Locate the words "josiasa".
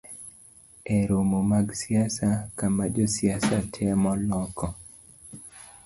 2.95-3.57